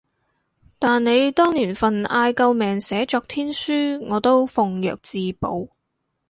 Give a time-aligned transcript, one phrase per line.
[0.79, 5.67] 但你當年份嗌救命寫作天書，我都奉若至寶